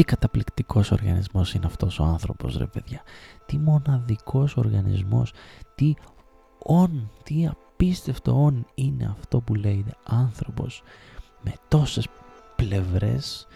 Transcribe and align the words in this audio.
Τι 0.00 0.06
καταπληκτικός 0.06 0.90
οργανισμός 0.90 1.54
είναι 1.54 1.66
αυτός 1.66 1.98
ο 1.98 2.04
άνθρωπος 2.04 2.56
ρε 2.56 2.66
παιδιά. 2.66 3.02
Τι 3.46 3.58
μοναδικός 3.58 4.56
οργανισμός. 4.56 5.32
Τι 5.74 5.94
όν, 6.58 7.10
τι 7.22 7.46
απίστευτο 7.46 8.42
όν 8.42 8.66
είναι 8.74 9.14
αυτό 9.18 9.40
που 9.40 9.54
λέει 9.54 9.84
άνθρωπος. 10.04 10.82
Με 11.42 11.52
τόσες 11.68 12.06
πλευρές 12.56 13.46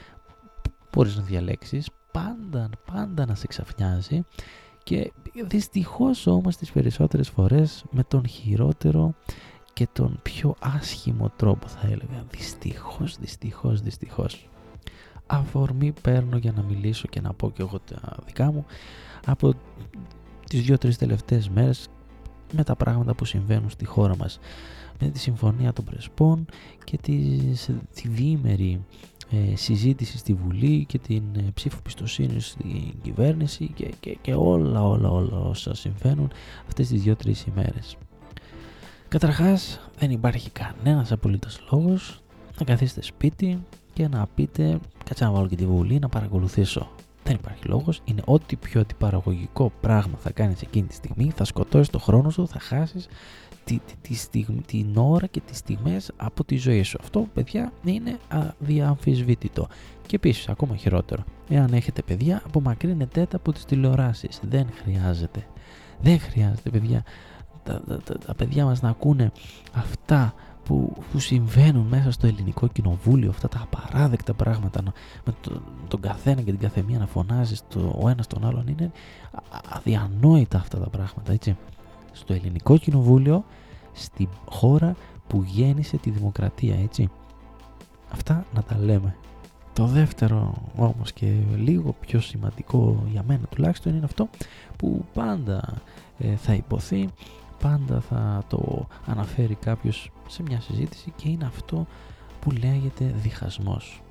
μπορείς 0.93 1.17
να 1.17 1.23
διαλέξεις 1.23 1.89
πάντα, 2.13 2.69
πάντα 2.93 3.27
να 3.27 3.35
σε 3.35 3.47
ξαφνιάζει 3.47 4.25
και 4.83 5.13
δυστυχώς 5.47 6.27
όμως 6.27 6.57
τις 6.57 6.73
περισσότερες 6.73 7.29
φορές 7.29 7.85
με 7.91 8.03
τον 8.03 8.27
χειρότερο 8.27 9.15
και 9.73 9.89
τον 9.93 10.19
πιο 10.23 10.55
άσχημο 10.61 11.33
τρόπο 11.37 11.67
θα 11.69 11.87
έλεγα. 11.87 12.25
Δυστυχώς, 12.31 13.19
δυστυχώς, 13.19 13.81
δυστυχώς. 13.81 14.49
Αφορμή 15.27 15.93
παίρνω 16.03 16.37
για 16.37 16.53
να 16.53 16.63
μιλήσω 16.63 17.09
και 17.09 17.21
να 17.21 17.33
πω 17.33 17.51
και 17.51 17.63
εγώ 17.63 17.79
τα 17.79 18.17
δικά 18.27 18.53
μου 18.53 18.65
από 19.27 19.55
τις 20.49 20.63
δύο-τρεις 20.63 20.99
τελευταίες 20.99 21.49
μέρες 21.49 21.89
με 22.53 22.65
τα 22.65 22.77
πράγματα 22.77 23.15
που 23.15 23.25
συμβαίνουν 23.25 23.71
στη 23.71 23.85
χώρα 23.85 24.17
μας 24.17 24.39
με 25.01 25.09
τη 25.09 25.19
Συμφωνία 25.19 25.73
των 25.73 25.85
Πρεσπών 25.85 26.47
και 26.85 26.99
τη, 26.99 27.39
τη 27.95 28.09
διήμερη 28.09 28.85
ε, 29.31 29.57
συζήτηση 29.57 30.19
στη 30.19 30.35
Βουλή 30.35 30.85
και 30.85 30.99
την 30.99 31.23
ε, 31.37 31.51
ψήφο 31.55 31.79
πιστοσύνη 31.83 32.41
στην 32.41 32.95
κυβέρνηση 33.03 33.71
και, 33.75 33.93
και, 34.01 34.19
και 34.21 34.35
όλα 34.35 34.89
όλα 34.89 35.11
όλα 35.11 35.39
όσα 35.39 35.75
συμβαίνουν 35.75 36.31
αυτές 36.67 36.89
τις 36.89 37.03
δύο-τρεις 37.03 37.45
ημέρες. 37.45 37.97
Καταρχάς 39.09 39.81
δεν 39.99 40.11
υπάρχει 40.11 40.51
κανένας 40.51 41.13
απολύτως 41.13 41.67
λόγος 41.73 42.23
να 42.59 42.65
καθίσετε 42.65 43.03
σπίτι 43.03 43.65
και 43.95 44.09
να 44.09 44.27
πείτε 44.35 44.79
κάτσε 45.05 45.25
να 45.25 45.31
βάλω 45.31 45.49
και 45.49 45.57
τη 45.57 45.67
Βουλή 45.67 45.99
να 45.99 46.09
παρακολουθήσω. 46.09 46.89
Δεν 47.25 47.35
υπάρχει 47.35 47.67
λόγος, 47.67 48.01
είναι 48.05 48.23
ό,τι 48.25 48.57
πιο 48.57 48.81
αντιπαραγωγικό 48.81 49.73
πράγμα 49.81 50.19
θα 50.19 50.31
κάνεις 50.31 50.63
εκείνη 50.63 50.87
τη 50.87 50.95
στιγμή, 50.95 51.33
θα 51.37 51.45
σκοτώσεις 51.45 51.89
το 51.89 51.99
χρόνο 51.99 52.31
σου, 52.31 52.49
θα 52.49 52.59
χάσεις 52.59 53.09
τη, 53.65 53.81
τη, 54.01 54.15
στιγμή, 54.15 54.61
την 54.67 54.97
ώρα 54.97 55.27
και 55.27 55.41
τις 55.41 55.59
στιγμές 55.59 56.11
από 56.17 56.45
τη 56.45 56.57
ζωή 56.57 56.83
σου. 56.83 56.99
Αυτό, 57.01 57.29
παιδιά, 57.35 57.73
είναι 57.85 58.19
αδιαμφισβήτητο. 58.29 59.67
Και 60.07 60.17
επίσης, 60.17 60.49
ακόμα 60.49 60.77
χειρότερο, 60.77 61.25
εάν 61.49 61.73
έχετε 61.73 62.03
παιδιά, 62.03 62.43
απομακρύνετε 62.45 63.27
τα 63.27 63.37
από 63.37 63.53
τις 63.53 63.65
τηλεοράσεις. 63.65 64.41
Δεν 64.43 64.67
χρειάζεται. 64.83 65.47
Δεν 66.01 66.21
χρειάζεται, 66.21 66.71
παιδιά, 66.71 67.05
τα, 67.63 67.83
τα, 68.05 68.19
τα, 68.19 68.35
παιδιά 68.35 68.65
μας 68.65 68.83
να 68.83 68.89
ακούνε 68.89 69.33
αυτά 69.73 70.35
που, 70.65 70.93
που 71.13 71.19
συμβαίνουν 71.19 71.87
μέσα 71.87 72.11
στο 72.11 72.27
ελληνικό 72.27 72.67
κοινοβούλιο, 72.67 73.31
αυτά 73.31 73.49
τα 73.49 73.69
απαράδεκτα 73.71 74.35
πράγματα 74.35 74.83
με 75.25 75.35
το, 75.41 75.61
τον 75.89 76.01
καθένα 76.01 76.41
και 76.41 76.51
την 76.51 76.61
καθεμία 76.61 76.99
να 76.99 77.07
φωνάζει 77.07 77.57
το, 77.69 77.99
ο 78.03 78.09
ένας 78.09 78.27
τον 78.27 78.47
άλλον 78.47 78.67
είναι 78.69 78.93
αδιανόητα 79.69 80.59
αυτά 80.59 80.79
τα 80.79 80.89
πράγματα, 80.89 81.33
έτσι 81.33 81.57
στο 82.13 82.33
ελληνικό 82.33 82.79
κοινοβούλιο 82.79 83.45
στη 83.93 84.29
χώρα 84.49 84.97
που 85.27 85.43
γέννησε 85.47 85.97
τη 85.97 86.11
δημοκρατία, 86.11 86.77
έτσι. 86.83 87.11
Αυτά 88.13 88.47
να 88.55 88.63
τα 88.63 88.79
λέμε. 88.79 89.17
Το 89.73 89.87
δεύτερο 89.87 90.55
όμως 90.77 91.13
και 91.13 91.33
λίγο 91.57 91.95
πιο 92.01 92.21
σημαντικό 92.21 93.05
για 93.11 93.25
μένα 93.27 93.47
τουλάχιστον 93.51 93.95
είναι 93.95 94.05
αυτό 94.05 94.29
που 94.77 95.05
πάντα 95.15 95.83
ε, 96.19 96.37
θα 96.37 96.55
υποθεί, 96.55 97.09
πάντα 97.61 98.01
θα 98.01 98.43
το 98.49 98.87
αναφέρει 99.07 99.55
κάποιος 99.55 100.11
σε 100.29 100.43
μια 100.43 100.61
συζήτηση 100.61 101.13
και 101.17 101.29
είναι 101.29 101.45
αυτό 101.45 101.87
που 102.41 102.51
λέγεται 102.51 103.15
διχασμός. 103.17 104.03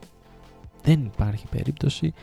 Δεν 0.84 1.06
υπάρχει 1.06 1.48
περίπτωση 1.48 2.14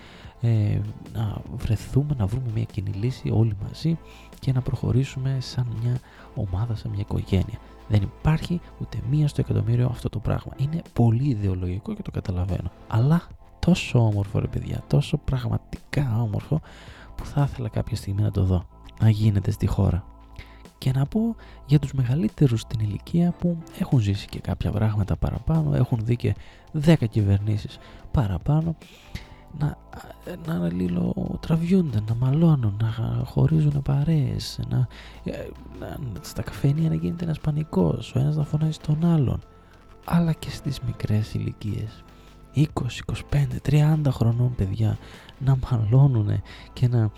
ε, 0.40 0.80
να 1.12 1.36
βρεθούμε, 1.56 2.14
να 2.18 2.26
βρούμε 2.26 2.50
μια 2.54 2.64
κοινή 2.64 2.90
λύση 2.90 3.30
όλοι 3.30 3.56
μαζί 3.62 3.98
και 4.38 4.52
να 4.52 4.60
προχωρήσουμε 4.60 5.36
σαν 5.40 5.66
μια 5.82 6.00
ομάδα, 6.34 6.74
σαν 6.74 6.90
μια 6.90 7.00
οικογένεια. 7.00 7.58
Δεν 7.88 8.02
υπάρχει 8.02 8.60
ούτε 8.80 8.98
μία 9.10 9.28
στο 9.28 9.40
εκατομμύριο 9.40 9.86
αυτό 9.86 10.08
το 10.08 10.18
πράγμα. 10.18 10.52
Είναι 10.56 10.82
πολύ 10.92 11.28
ιδεολογικό 11.28 11.94
και 11.94 12.02
το 12.02 12.10
καταλαβαίνω. 12.10 12.70
Αλλά 12.88 13.22
τόσο 13.58 14.06
όμορφο 14.06 14.38
ρε 14.38 14.46
παιδιά, 14.46 14.82
τόσο 14.86 15.16
πραγματικά 15.16 16.22
όμορφο 16.22 16.60
που 17.14 17.24
θα 17.24 17.48
ήθελα 17.50 17.68
κάποια 17.68 17.96
στιγμή 17.96 18.22
να 18.22 18.30
το 18.30 18.44
δω. 18.44 18.66
Να 19.00 19.10
γίνεται 19.10 19.50
στη 19.50 19.66
χώρα. 19.66 20.09
Και 20.80 20.92
να 20.94 21.06
πω 21.06 21.36
για 21.66 21.78
τους 21.78 21.92
μεγαλύτερους 21.92 22.60
στην 22.60 22.80
ηλικία 22.80 23.34
που 23.38 23.62
έχουν 23.78 23.98
ζήσει 23.98 24.26
και 24.26 24.40
κάποια 24.40 24.70
πράγματα 24.70 25.16
παραπάνω, 25.16 25.74
έχουν 25.74 25.98
δει 26.02 26.16
και 26.16 26.34
10 26.84 26.94
κυβερνήσεις 27.10 27.78
παραπάνω 28.10 28.76
να, 29.58 29.78
να 30.46 30.64
αλληλοτραβιούνται, 30.64 32.00
να 32.08 32.14
μαλώνουν, 32.14 32.76
να 32.80 33.24
χωρίζουν 33.24 33.82
παρέες, 33.82 34.60
να, 34.68 34.88
να, 35.78 35.98
στα 36.20 36.42
καφένια 36.42 36.88
να 36.88 36.94
γίνεται 36.94 37.24
ένας 37.24 37.40
πανικός, 37.40 38.14
ο 38.14 38.18
ένας 38.18 38.36
να 38.36 38.44
φωνάζει 38.44 38.78
τον 38.78 39.04
άλλον, 39.04 39.40
αλλά 40.04 40.32
και 40.32 40.50
στις 40.50 40.80
μικρές 40.80 41.34
ηλικίες. 41.34 42.04
20, 42.54 42.62
25, 43.30 43.46
30 43.62 44.10
χρονών 44.10 44.54
παιδιά 44.54 44.98
να 45.38 45.58
μαλώνουν 45.70 46.42
και 46.72 46.88
να 46.88 47.10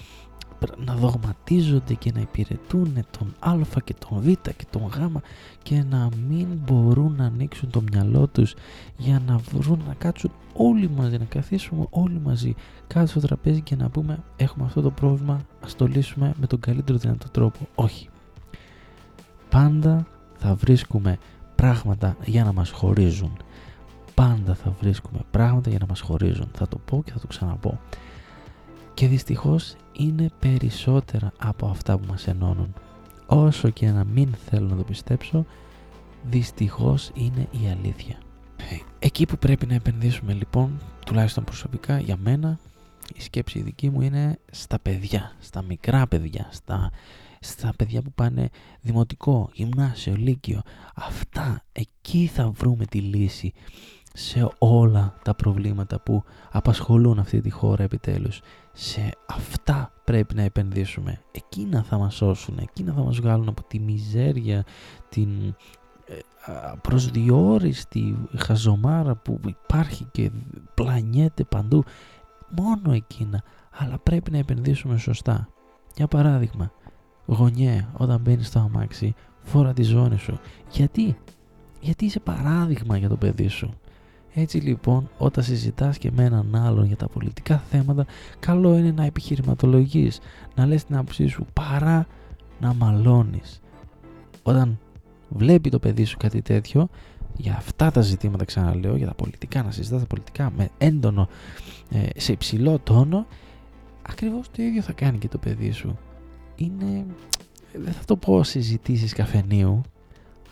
να 0.84 0.94
δογματίζονται 0.94 1.94
και 1.94 2.12
να 2.14 2.20
υπηρετούν 2.20 3.04
τον 3.18 3.34
α 3.38 3.80
και 3.84 3.94
τον 4.08 4.20
β 4.20 4.26
και 4.32 4.66
τον 4.70 4.82
γ 4.82 5.16
και 5.62 5.84
να 5.90 6.08
μην 6.28 6.46
μπορούν 6.64 7.14
να 7.16 7.24
ανοίξουν 7.24 7.70
το 7.70 7.82
μυαλό 7.92 8.26
τους 8.26 8.54
για 8.96 9.22
να 9.26 9.36
βρουν 9.36 9.82
να 9.86 9.94
κάτσουν 9.94 10.30
όλοι 10.54 10.90
μαζί, 10.90 11.18
να 11.18 11.24
καθίσουμε 11.24 11.86
όλοι 11.90 12.20
μαζί 12.24 12.54
κάτω 12.86 13.06
στο 13.06 13.20
τραπέζι 13.20 13.60
και 13.60 13.76
να 13.76 13.88
πούμε 13.88 14.22
έχουμε 14.36 14.64
αυτό 14.64 14.80
το 14.80 14.90
πρόβλημα, 14.90 15.40
ας 15.64 15.76
το 15.76 15.86
λύσουμε 15.86 16.34
με 16.40 16.46
τον 16.46 16.60
καλύτερο 16.60 16.98
δυνατό 16.98 17.28
τρόπο. 17.30 17.68
Όχι. 17.74 18.08
Πάντα 19.48 20.06
θα 20.38 20.54
βρίσκουμε 20.54 21.18
πράγματα 21.54 22.16
για 22.24 22.44
να 22.44 22.52
μας 22.52 22.70
χωρίζουν. 22.70 23.36
Πάντα 24.14 24.54
θα 24.54 24.74
βρίσκουμε 24.80 25.20
πράγματα 25.30 25.70
για 25.70 25.78
να 25.78 25.86
μας 25.86 26.00
χωρίζουν. 26.00 26.48
Θα 26.52 26.68
το 26.68 26.78
πω 26.78 27.02
και 27.04 27.12
θα 27.12 27.18
το 27.18 27.26
ξαναπώ 27.26 27.80
και 28.94 29.06
δυστυχώς 29.08 29.76
είναι 29.92 30.30
περισσότερα 30.38 31.32
από 31.38 31.66
αυτά 31.66 31.98
που 31.98 32.06
μας 32.08 32.26
ενώνουν. 32.26 32.74
Όσο 33.26 33.70
και 33.70 33.90
να 33.90 34.04
μην 34.04 34.34
θέλω 34.34 34.68
να 34.68 34.76
το 34.76 34.82
πιστέψω, 34.82 35.46
δυστυχώς 36.22 37.10
είναι 37.14 37.48
η 37.50 37.68
αλήθεια. 37.70 38.18
Εκεί 38.98 39.26
που 39.26 39.38
πρέπει 39.38 39.66
να 39.66 39.74
επενδύσουμε 39.74 40.32
λοιπόν, 40.32 40.80
τουλάχιστον 41.06 41.44
προσωπικά 41.44 41.98
για 41.98 42.16
μένα, 42.16 42.58
η 43.14 43.20
σκέψη 43.20 43.60
δική 43.60 43.90
μου 43.90 44.00
είναι 44.00 44.38
στα 44.50 44.78
παιδιά, 44.78 45.36
στα 45.38 45.62
μικρά 45.62 46.06
παιδιά, 46.06 46.48
στα, 46.50 46.90
στα 47.40 47.72
παιδιά 47.76 48.02
που 48.02 48.12
πάνε 48.12 48.48
δημοτικό, 48.80 49.50
γυμνάσιο, 49.52 50.14
λύκειο. 50.16 50.62
Αυτά, 50.94 51.64
εκεί 51.72 52.26
θα 52.26 52.50
βρούμε 52.50 52.84
τη 52.84 52.98
λύση 52.98 53.52
σε 54.14 54.48
όλα 54.58 55.14
τα 55.22 55.34
προβλήματα 55.34 56.00
που 56.00 56.24
απασχολούν 56.50 57.18
αυτή 57.18 57.40
τη 57.40 57.50
χώρα 57.50 57.82
επιτέλους. 57.82 58.40
Σε 58.72 59.10
αυτά 59.26 59.92
πρέπει 60.04 60.34
να 60.34 60.42
επενδύσουμε. 60.42 61.20
Εκείνα 61.32 61.82
θα 61.82 61.98
μας 61.98 62.14
σώσουν, 62.14 62.58
εκείνα 62.58 62.92
θα 62.92 63.02
μας 63.02 63.18
βγάλουν 63.18 63.48
από 63.48 63.62
τη 63.62 63.78
μιζέρια, 63.78 64.64
την 65.08 65.54
ε, 66.06 66.14
προσδιορίστη 66.80 68.28
χαζομάρα 68.36 69.14
που 69.14 69.40
υπάρχει 69.46 70.04
και 70.12 70.30
πλανιέται 70.74 71.44
παντού. 71.44 71.84
Μόνο 72.48 72.92
εκείνα. 72.92 73.42
Αλλά 73.70 73.98
πρέπει 73.98 74.30
να 74.30 74.38
επενδύσουμε 74.38 74.98
σωστά. 74.98 75.48
Για 75.94 76.06
παράδειγμα, 76.06 76.72
γονιέ, 77.26 77.88
όταν 77.92 78.20
μπαίνεις 78.20 78.46
στο 78.46 78.58
αμάξι, 78.58 79.14
φόρα 79.42 79.72
τη 79.72 79.82
ζώνη 79.82 80.18
σου. 80.18 80.38
Γιατί; 80.70 81.18
Γιατί 81.80 82.04
είσαι 82.04 82.20
παράδειγμα 82.20 82.96
για 82.96 83.08
το 83.08 83.16
παιδί 83.16 83.48
σου. 83.48 83.74
Έτσι 84.34 84.58
λοιπόν 84.58 85.10
όταν 85.18 85.44
συζητάς 85.44 85.98
και 85.98 86.10
με 86.10 86.24
έναν 86.24 86.54
άλλον 86.54 86.84
για 86.84 86.96
τα 86.96 87.08
πολιτικά 87.08 87.58
θέματα 87.58 88.06
καλό 88.38 88.76
είναι 88.76 88.92
να 88.92 89.04
επιχειρηματολογείς, 89.04 90.20
να 90.54 90.66
λες 90.66 90.84
την 90.84 90.96
άποψή 90.96 91.26
σου 91.26 91.46
παρά 91.52 92.06
να 92.60 92.74
μαλώνεις. 92.74 93.60
Όταν 94.42 94.78
βλέπει 95.28 95.70
το 95.70 95.78
παιδί 95.78 96.04
σου 96.04 96.16
κάτι 96.16 96.42
τέτοιο 96.42 96.88
για 97.36 97.56
αυτά 97.56 97.90
τα 97.90 98.00
ζητήματα 98.00 98.44
ξαναλέω, 98.44 98.96
για 98.96 99.06
τα 99.06 99.14
πολιτικά, 99.14 99.62
να 99.62 99.70
συζητάς 99.70 100.00
τα 100.00 100.06
πολιτικά 100.06 100.52
με 100.56 100.68
έντονο, 100.78 101.28
ε, 101.90 102.20
σε 102.20 102.32
υψηλό 102.32 102.78
τόνο 102.78 103.26
ακριβώς 104.02 104.50
το 104.50 104.62
ίδιο 104.62 104.82
θα 104.82 104.92
κάνει 104.92 105.18
και 105.18 105.28
το 105.28 105.38
παιδί 105.38 105.70
σου. 105.70 105.98
Είναι, 106.56 107.06
δεν 107.72 107.92
θα 107.92 108.04
το 108.04 108.16
πω 108.16 108.42
συζητήσεις 108.42 109.12
καφενείου 109.12 109.80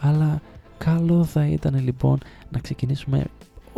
αλλά 0.01 0.41
καλό 0.79 1.25
θα 1.25 1.47
ήταν 1.47 1.85
λοιπόν 1.85 2.19
να 2.51 2.59
ξεκινήσουμε 2.59 3.27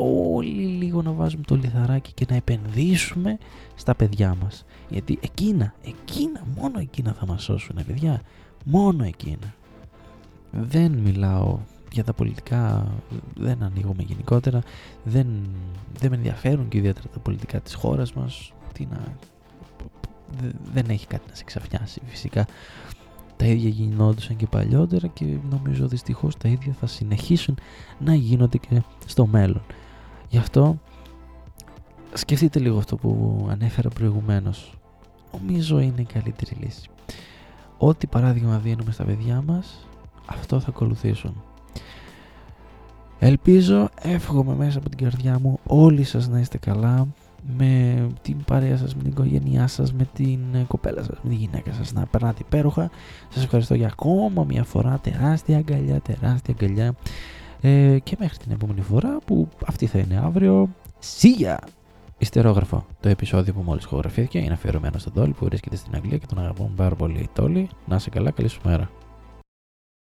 όλοι 0.03 0.63
λίγο 0.63 1.03
να 1.03 1.13
βάζουμε 1.13 1.43
το 1.43 1.55
λιθαράκι 1.55 2.13
και 2.13 2.27
να 2.29 2.37
επενδύσουμε 2.37 3.39
στα 3.75 3.95
παιδιά 3.95 4.37
μας. 4.43 4.65
Γιατί 4.89 5.19
εκείνα, 5.23 5.75
εκείνα, 5.83 6.43
μόνο 6.57 6.79
εκείνα 6.79 7.13
θα 7.13 7.27
μας 7.27 7.43
σώσουν, 7.43 7.77
παιδιά. 7.87 8.23
Μόνο 8.65 9.05
εκείνα. 9.05 9.55
Δεν 10.51 10.93
μιλάω 10.93 11.59
για 11.93 12.05
τα 12.05 12.13
πολιτικά 12.13 12.87
δεν 13.35 13.63
ανοίγουμε 13.63 14.03
γενικότερα, 14.03 14.63
δεν, 15.05 15.27
δεν 15.99 16.11
με 16.11 16.17
ενδιαφέρουν 16.17 16.69
και 16.69 16.79
ιδιαίτερα 16.79 17.09
τα 17.09 17.19
πολιτικά 17.19 17.61
της 17.61 17.75
χώρας 17.75 18.13
μας, 18.13 18.53
τι 18.73 18.87
να, 18.91 19.17
δεν 20.73 20.85
έχει 20.89 21.07
κάτι 21.07 21.25
να 21.29 21.35
σε 21.35 21.45
ξαφνιάσει 21.45 22.01
φυσικά. 22.07 22.47
Τα 23.37 23.47
ίδια 23.47 23.69
γινόντουσαν 23.69 24.37
και 24.37 24.47
παλιότερα 24.47 25.07
και 25.07 25.25
νομίζω 25.51 25.89
δυστυχώς 25.89 26.37
τα 26.37 26.49
ίδια 26.49 26.77
θα 26.81 26.87
συνεχίσουν 26.87 27.59
να 27.99 28.15
γίνονται 28.15 28.59
και 28.59 28.83
στο 29.07 29.27
μέλλον. 29.27 29.63
Γι' 30.33 30.39
αυτό 30.39 30.79
σκεφτείτε 32.13 32.59
λίγο 32.59 32.79
αυτό 32.79 32.97
που 32.97 33.47
ανέφερα 33.51 33.89
προηγουμένως. 33.89 34.75
Νομίζω 35.33 35.81
είναι 35.81 36.01
η 36.01 36.05
καλύτερη 36.05 36.57
λύση. 36.61 36.89
Ό,τι 37.79 38.07
παράδειγμα 38.07 38.59
δίνουμε 38.59 38.93
στα 38.93 39.05
παιδιά 39.05 39.43
μας, 39.47 39.87
αυτό 40.27 40.61
θα 40.61 40.69
ακολουθήσουν. 40.69 41.43
Ελπίζω, 43.19 43.89
εύχομαι 44.03 44.55
μέσα 44.55 44.79
από 44.79 44.89
την 44.89 44.99
καρδιά 44.99 45.39
μου 45.39 45.59
όλοι 45.67 46.05
σας 46.05 46.29
να 46.29 46.39
είστε 46.39 46.59
καλά 46.59 47.07
με 47.59 48.07
την 48.23 48.45
παρέα 48.45 48.77
σας, 48.77 48.95
με 48.95 49.03
την 49.03 49.11
οικογένειά 49.11 49.67
σας, 49.67 49.93
με 49.93 50.09
την 50.15 50.41
κοπέλα 50.67 51.03
σας, 51.03 51.19
με 51.23 51.29
τη 51.29 51.35
γυναίκα 51.35 51.73
σας 51.73 51.93
να 51.93 52.07
περνάτε 52.07 52.43
υπέροχα. 52.47 52.91
Σας 53.29 53.45
ευχαριστώ 53.45 53.75
για 53.75 53.87
ακόμα 53.87 54.45
μια 54.45 54.65
φορά, 54.65 54.99
τεράστια 54.99 55.57
αγκαλιά, 55.57 56.01
τεράστια 56.01 56.55
αγκαλιά 56.61 56.95
ε, 57.63 57.99
και 57.99 58.17
μέχρι 58.19 58.37
την 58.37 58.53
επόμενη 58.53 58.81
φορά 58.81 59.19
που 59.25 59.49
αυτή 59.67 59.87
θα 59.87 59.99
είναι 59.99 60.21
αύριο. 60.25 60.69
Σίγια! 60.99 61.61
Ιστερόγραφο. 62.19 62.87
Το 63.01 63.09
επεισόδιο 63.09 63.53
που 63.53 63.61
μόλις 63.61 63.85
ηχογραφήθηκε 63.85 64.39
είναι 64.39 64.53
αφιερωμένο 64.53 64.99
στον 64.99 65.13
Τόλι 65.13 65.33
που 65.33 65.45
βρίσκεται 65.45 65.77
στην 65.77 65.95
Αγγλία 65.95 66.19
και 66.19 66.27
τον 66.27 66.39
αγαπώ 66.39 66.71
πάρα 66.77 66.95
πολύ. 66.95 67.29
Τόλι, 67.33 67.69
να 67.87 67.97
είσαι 67.97 68.11
καλά, 68.11 68.31
καλή 68.31 68.49
σου 68.49 68.61
μέρα. 68.65 68.91